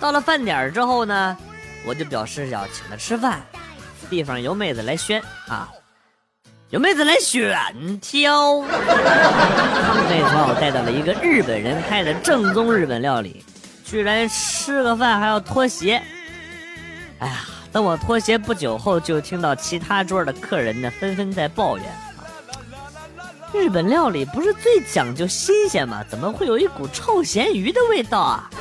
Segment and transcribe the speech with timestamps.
[0.00, 1.36] 到了饭点之后呢，
[1.84, 3.40] 我就表示要请她吃饭，
[4.08, 5.68] 地方由妹子来选啊，
[6.70, 7.54] 由妹子来选
[8.00, 8.60] 挑。
[8.62, 8.68] 妹
[10.22, 13.44] 子把我带到了一个日本人开的正宗日本料理，
[13.84, 16.02] 居然吃个饭还要脱鞋。
[17.18, 21.86] 哎呀，等我脱鞋不久后，就听到其他桌的客人呢纷纷在抱怨。
[23.52, 26.04] 日本料理不是最讲究新鲜吗？
[26.08, 28.48] 怎么会有一股臭咸鱼的味道啊？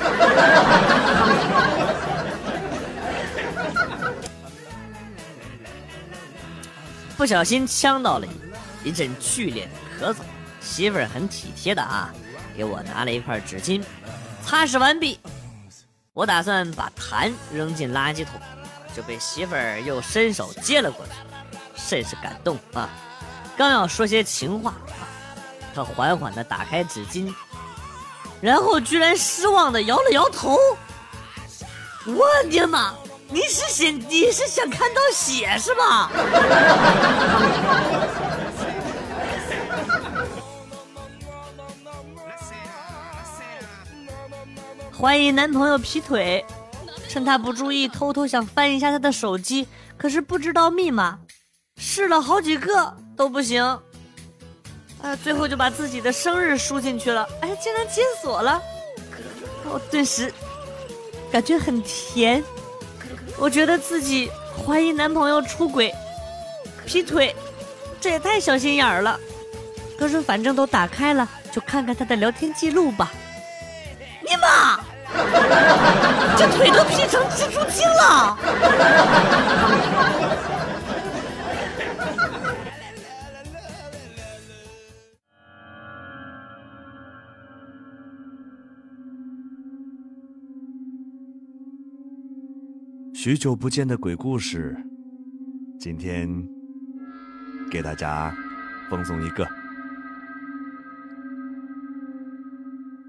[7.16, 8.31] 不小心呛到了你
[8.89, 9.72] 一阵剧烈的
[10.08, 10.17] 咳嗽，
[10.61, 12.13] 媳妇儿很体贴的啊，
[12.56, 13.83] 给我拿了一块纸巾，
[14.44, 15.19] 擦拭完毕。
[16.13, 18.39] 我打算把痰扔进垃圾桶，
[18.95, 21.11] 就被媳妇儿又伸手接了过去，
[21.75, 22.89] 甚是感动啊。
[23.59, 24.73] 刚要说些情话，
[25.75, 27.29] 他缓缓的打开纸巾，
[28.39, 30.57] 然后居然失望的摇了摇头。
[32.05, 32.93] 我的妈！
[33.27, 36.09] 你是想你是想看到血是吧？
[44.97, 46.45] 怀疑男朋友劈腿，
[47.09, 51.19] 趁他不注意，偷偷想翻一下他的手机，可是不知道密码，
[51.75, 52.95] 试了好几个。
[53.20, 53.78] 都不行，
[55.02, 58.62] 哎，最后就把自己的生日输进去了，哎，竟然解锁了，
[59.66, 60.34] 我顿时
[61.30, 62.41] 感觉很甜，
[63.38, 64.31] 我觉得自己
[64.66, 65.94] 怀疑男朋友出轨、
[66.85, 67.35] 劈腿，
[68.00, 69.19] 这也太小心眼儿了。
[69.97, 73.12] 可是反正都打开了，就看看他的聊天记录吧。
[74.22, 74.79] 你妈，
[76.38, 78.38] 这腿都劈成蜘蛛精了！
[93.14, 94.75] 许久不见的鬼故事，
[95.80, 96.30] 今天
[97.70, 98.34] 给大家
[98.90, 99.47] 奉送一个。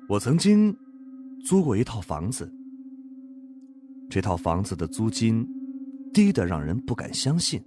[0.08, 0.74] 我曾经
[1.44, 2.52] 租过一套房子，
[4.08, 5.46] 这套房子的租金
[6.12, 7.62] 低得让人不敢相信。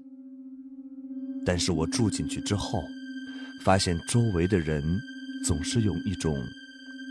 [1.46, 2.80] 但是我住进去之后，
[3.64, 4.84] 发现周围的人
[5.46, 6.36] 总是用一种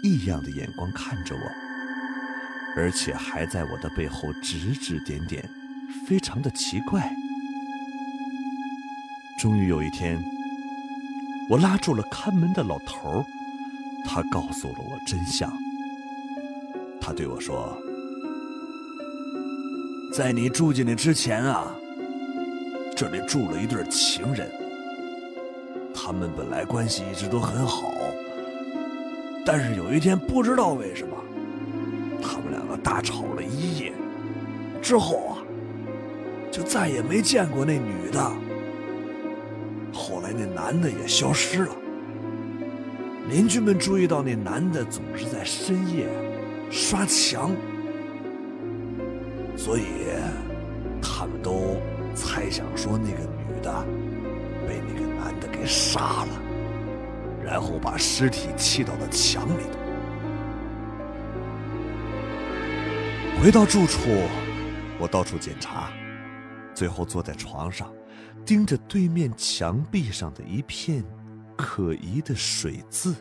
[0.02, 1.61] 异样的眼光看着我。
[2.74, 5.48] 而且还在我的背后指指点点，
[6.06, 7.14] 非常的奇怪。
[9.38, 10.22] 终于有一天，
[11.50, 13.24] 我拉住了看门的老头儿，
[14.06, 15.52] 他告诉了我真相。
[17.00, 17.76] 他对我说
[20.14, 21.74] ：“在你住进来之前啊，
[22.96, 24.48] 这里住了一对情人，
[25.92, 27.92] 他们本来关系一直都很好，
[29.44, 31.11] 但是有一天不知道为什么。”
[34.82, 35.38] 之后啊，
[36.50, 38.20] 就再也没见过那女的。
[39.92, 41.74] 后来那男的也消失了。
[43.30, 46.08] 邻居们注意到那男的总是在深夜
[46.70, 47.52] 刷墙，
[49.56, 49.84] 所以
[51.00, 51.76] 他们都
[52.14, 53.86] 猜想说那个女的
[54.66, 56.42] 被那个男的给杀了，
[57.44, 59.78] 然后把尸体砌到了墙里头。
[63.40, 64.00] 回到住处，
[65.02, 65.92] 我到处检查，
[66.76, 67.92] 最后坐在床上，
[68.46, 71.04] 盯着对面墙壁上的一片
[71.58, 73.12] 可疑的水渍，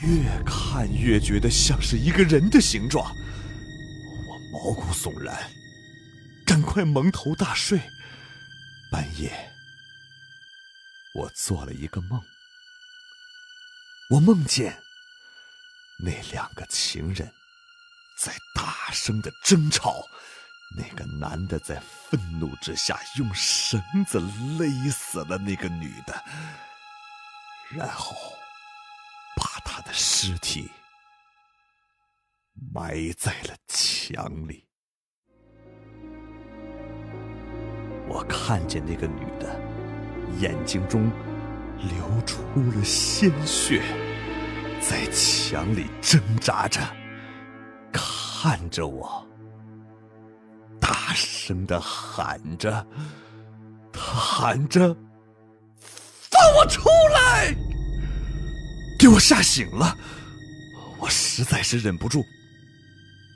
[0.00, 5.36] 越看越觉得像是一个人的形状，我毛骨悚然，
[6.46, 7.78] 赶快蒙头大睡。
[8.90, 9.30] 半夜，
[11.14, 12.18] 我做了一个梦，
[14.12, 14.78] 我梦见
[16.02, 17.30] 那两个情人。
[18.18, 20.04] 在大声的争吵，
[20.76, 24.18] 那个男的在愤怒之下用绳子
[24.58, 26.24] 勒死了那个女的，
[27.70, 28.16] 然后
[29.36, 30.68] 把他的尸体
[32.72, 34.66] 埋在了墙里。
[38.08, 39.60] 我看见那个女的
[40.38, 41.08] 眼睛中
[41.78, 42.42] 流出
[42.72, 43.80] 了鲜血，
[44.80, 46.80] 在墙里挣扎着。
[47.92, 49.26] 看着我，
[50.80, 52.86] 大声的喊着，
[53.92, 54.96] 他喊着
[56.30, 57.54] ：“放我出来！”
[58.98, 59.96] 给我吓醒了，
[60.98, 62.24] 我实在是忍不住，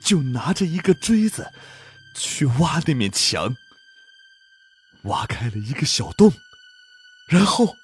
[0.03, 1.47] 就拿着一个锥子
[2.15, 3.55] 去挖那面墙，
[5.03, 6.33] 挖开了一个小洞，
[7.27, 7.75] 然后。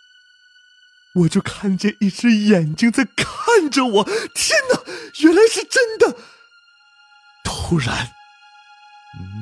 [1.16, 4.04] 我就看见一只眼睛在看着我，
[4.36, 4.80] 天哪，
[5.24, 6.16] 原来是真的！
[7.52, 8.08] 突然，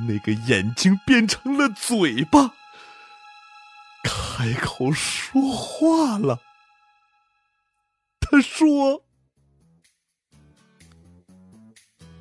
[0.07, 2.51] 那个眼睛变成了嘴巴，
[4.01, 6.39] 开口说话了。
[8.21, 9.03] 他说：“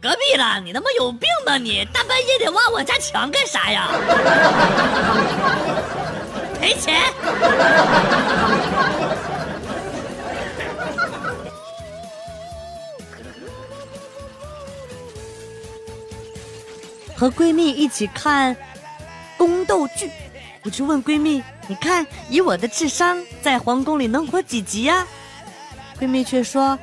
[0.02, 1.84] 隔壁的，你他妈有病吧你？
[1.92, 3.88] 大半夜的挖我家墙干啥呀？
[6.58, 7.00] 赔钱！”
[17.16, 18.54] 和闺蜜一起看
[19.38, 20.10] 宫斗剧，
[20.62, 25.06] 我就问闺蜜：“你看，以我的智商，在皇宫里能活几集呀？”
[25.98, 26.78] 闺蜜却说：“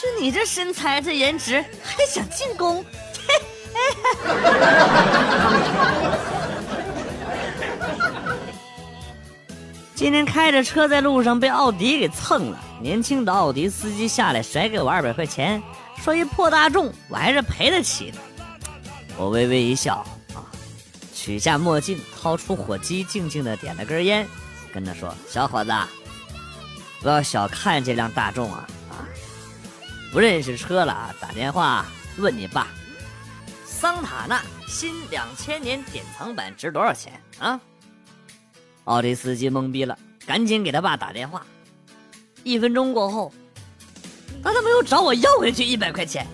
[0.00, 2.84] 就你这身材、这颜值，还想进宫？”
[9.94, 15.60] 今天开着车在路上被奥迪给蹭了，年轻的奥迪司机下来甩给我二百块钱，
[16.00, 18.18] 说一破大众我还是赔得起的。
[19.18, 19.96] 我微微一笑，
[20.32, 20.46] 啊，
[21.12, 24.24] 取下墨镜，掏出火机，静静的点了根烟，
[24.72, 25.72] 跟他说：“小伙子，
[27.02, 29.02] 不要小看这辆大众啊啊！
[30.12, 31.84] 不认识车了啊，打电话
[32.18, 32.68] 问你爸，
[33.66, 37.60] 桑塔纳新两千年典藏版值多少钱啊？”
[38.84, 41.44] 奥迪司机懵逼了，赶紧给他爸打电话。
[42.44, 43.32] 一分钟过后，
[44.44, 46.24] 他怎么又找我要回去一百块钱？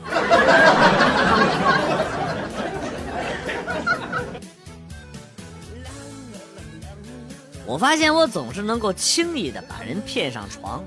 [7.67, 10.85] 我发现我总是能够轻易的把人骗上床。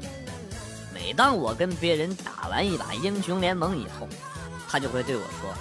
[0.93, 4.07] 每当我跟别人打完一把英雄联盟以后，
[4.69, 5.51] 他就会对我说：“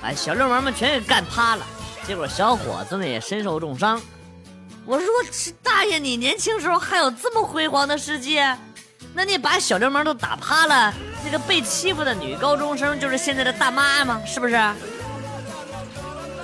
[0.00, 1.66] 把小流氓们全给干趴了。
[2.06, 4.00] 结果小伙子呢也身受重伤。
[4.86, 5.08] 我说，
[5.60, 8.38] 大爷，你年轻时候还有这么辉煌的事迹？
[9.12, 10.94] 那你把小流氓都打趴了，
[11.24, 14.20] 那个被欺负的女高中生就是现在的大妈吗？
[14.26, 14.58] 是不是？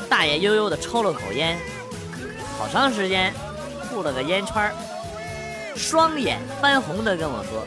[0.08, 1.58] 大爷悠悠的抽了口烟，
[2.58, 3.34] 好长时间，
[3.90, 4.73] 吐了个烟圈
[5.75, 7.67] 双眼翻红的跟我说：“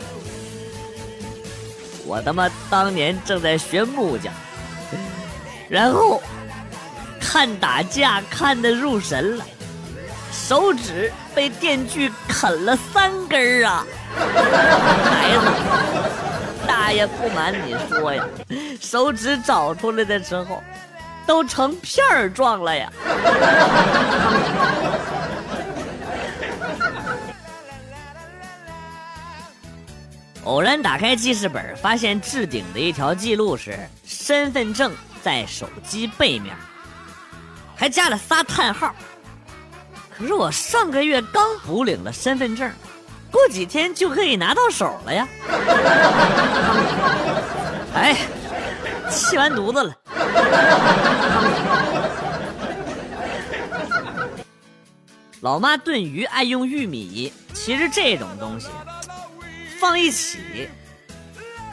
[2.07, 4.33] 我他妈当年正在学木匠，
[5.67, 6.21] 然后
[7.19, 9.45] 看打架看得入神了，
[10.31, 13.85] 手指被电锯啃了三根儿啊！”
[14.15, 15.45] 孩子，
[16.69, 18.23] 大爷不瞒你说呀，
[18.79, 20.61] 手指找出来的时候，
[21.25, 22.93] 都成片儿状了呀。
[30.45, 34.91] 偶然打开记事本，发现置顶的一条记录是身份证
[35.23, 36.55] 在手机背面，
[37.75, 38.93] 还加了仨叹号。
[40.15, 42.71] 可是我上个月刚补领了身份证。
[43.31, 45.27] 过几天就可以拿到手了呀！
[47.93, 48.17] 哎，
[49.09, 49.95] 气完犊子了。
[55.41, 58.67] 老妈炖鱼爱用玉米，其实这种东西
[59.79, 60.69] 放一起，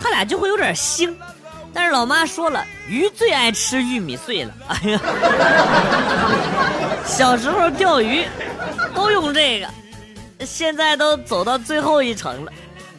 [0.01, 1.13] 它俩就会有点腥。
[1.75, 4.55] 但是老妈说了，鱼最爱吃玉米碎了。
[4.69, 5.01] 哎呀，
[7.05, 8.25] 小时候钓鱼
[8.95, 9.69] 都用这个。
[10.45, 12.52] 现在都走到最后一程了，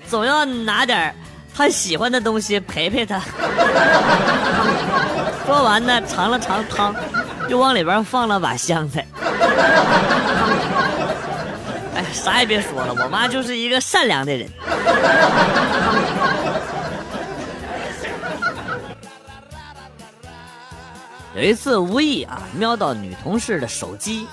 [0.10, 1.13] 总要拿点
[1.56, 3.22] 他喜欢的东西陪陪他。
[5.46, 6.94] 说完呢，尝了尝汤，
[7.48, 9.06] 又往里边放了把香菜。
[11.96, 14.50] 哎，啥也别说了，我妈就是一个善良的人。
[21.36, 24.27] 有一次无意啊，瞄到女同事的手机。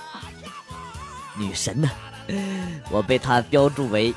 [1.37, 1.88] 女神呢、
[2.90, 4.14] 我被他标注为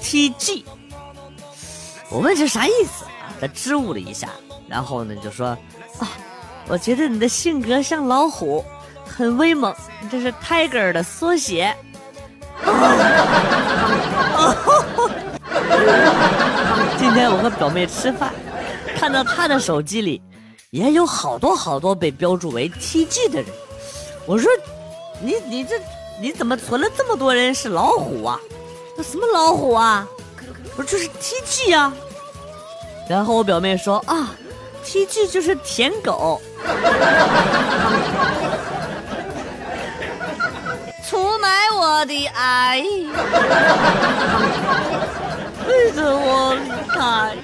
[0.00, 0.64] TG。
[2.10, 3.34] 我问这啥意思啊？
[3.40, 4.28] 他支吾了一下，
[4.68, 5.48] 然后呢就说
[5.98, 6.08] 啊，
[6.68, 8.64] 我觉得你的性格像老虎，
[9.04, 9.74] 很威猛，
[10.10, 11.74] 这是 Tiger 的缩写。
[16.96, 18.32] 今天我和表妹吃饭，
[18.96, 20.22] 看到她的手机里
[20.70, 23.50] 也有好多好多被标注为 TG 的人。
[24.26, 24.50] 我说，
[25.20, 25.74] 你你这
[26.20, 28.40] 你怎么存了这么多人是老虎啊？
[28.96, 30.06] 那什么老虎啊？
[30.76, 31.92] 我说这是 TG 呀、
[33.08, 34.34] 然后我表妹说啊
[34.84, 36.40] ，TG 就是舔狗。
[41.08, 42.82] 出卖我的爱，
[45.66, 47.36] 背着我离开，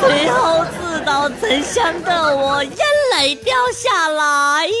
[0.00, 2.78] 最后自导真相的我眼
[3.16, 4.35] 泪掉下来。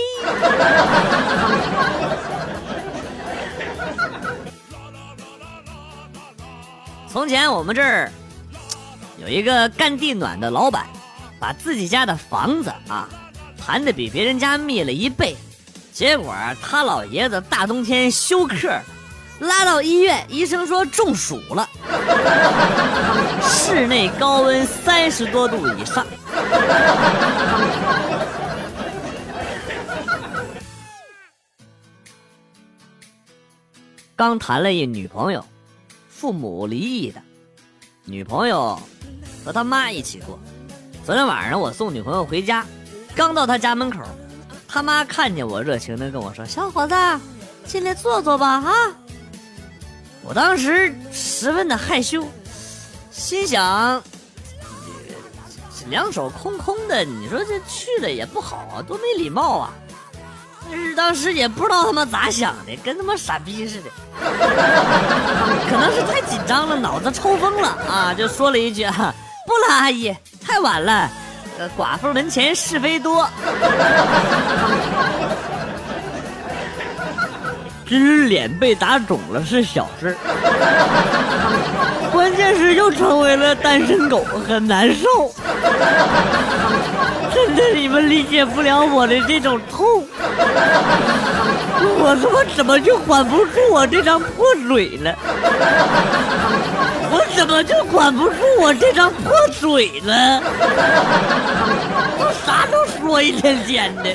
[7.08, 8.12] 从前我们这儿
[9.18, 10.84] 有一个干地暖的老板，
[11.40, 13.08] 把自己家的房子啊
[13.58, 15.34] 盘的比别人家密了一倍，
[15.92, 18.78] 结果他老爷子大冬天休克，
[19.40, 21.68] 拉到医院，医生说中暑了，
[23.42, 26.06] 室内高温三十多度以上。
[34.16, 35.44] 刚谈了一女朋友，
[36.08, 37.20] 父母离异的，
[38.06, 38.80] 女朋友
[39.44, 40.38] 和他妈一起过。
[41.04, 42.64] 昨天晚上我送女朋友回家，
[43.14, 44.00] 刚到她家门口，
[44.66, 46.94] 他妈看见我，热情的跟我说：“小伙子，
[47.66, 48.72] 进来坐坐吧，啊！”
[50.24, 52.26] 我当时十分的害羞，
[53.10, 54.02] 心想，
[55.90, 59.74] 两手空空的，你说这去了也不好啊，多没礼貌啊！
[60.68, 63.90] 但是当时也不知道他妈咋想的，跟他妈傻逼似的，
[65.70, 69.14] 可能是太紧张了，脑子抽风了啊，就说了一句啊
[69.46, 71.08] ：“不了，阿姨，太晚了，
[71.58, 73.28] 呃，寡妇门前是非多。”
[77.88, 80.16] 其实脸被打肿了是小事，
[82.10, 85.32] 关键是又成为了单身狗，很难受。
[87.74, 90.06] 你们理解不了我的这种痛。
[91.98, 95.12] 我他妈怎么就管不住我这张破嘴呢？
[97.08, 100.40] 我怎么就管不住我这张破嘴呢？
[102.18, 104.14] 我啥都说一天天的。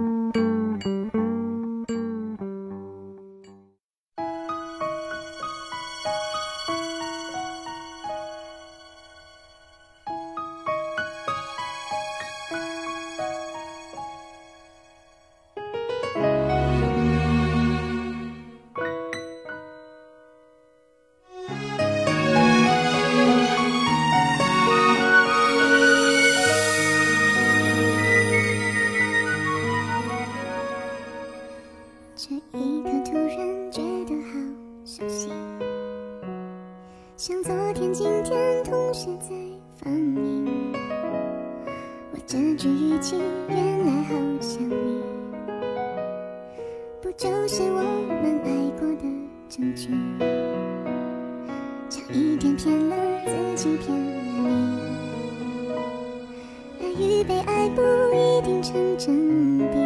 [57.23, 57.81] 被爱不
[58.15, 59.15] 一定成正
[59.57, 59.77] 比。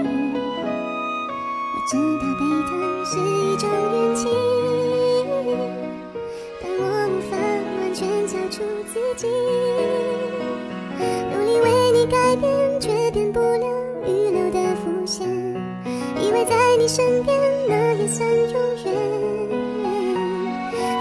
[1.74, 2.72] 我知道被疼
[3.06, 4.28] 是一种运气，
[6.62, 9.28] 但我无法完全交出自己。
[11.32, 13.68] 努力为你改变，却变不了
[14.08, 15.28] 预留的伏线。
[16.20, 17.38] 以为在你身边，
[17.68, 18.86] 那也算永远。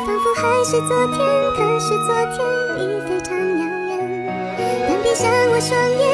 [0.05, 1.19] 仿佛还是昨天，
[1.57, 2.37] 可是昨天
[2.79, 3.93] 已非常遥远。
[4.87, 6.05] 但闭上我双眼，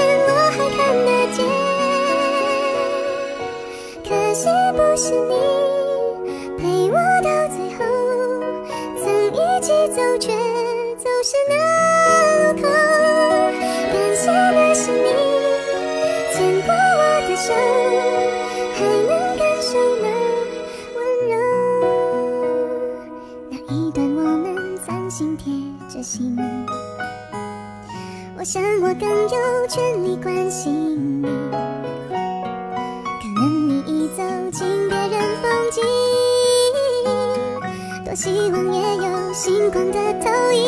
[38.11, 40.67] 多希望也有星光的投影。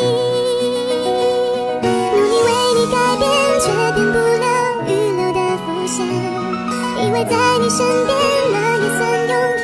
[1.83, 1.89] 努
[2.23, 3.27] 力为你改变
[3.59, 4.47] 却变不了
[4.87, 6.07] 预留的伏线
[7.03, 8.15] 以为在你身边
[8.53, 9.62] 那也算永